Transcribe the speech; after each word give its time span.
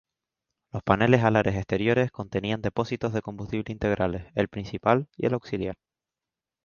Los 0.73 0.81
paneles 0.81 1.21
alares 1.23 1.53
exteriores 1.55 2.09
contenían 2.09 2.63
depósitos 2.63 3.13
de 3.13 3.21
combustible 3.21 3.71
integrales, 3.71 4.31
el 4.33 4.47
principal 4.47 5.07
y 5.15 5.27
el 5.27 5.35
auxiliar. 5.35 5.75